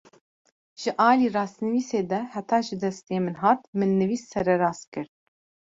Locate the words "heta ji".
2.33-2.75